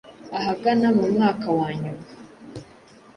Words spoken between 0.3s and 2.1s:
ahagana mu mwaka wanyuma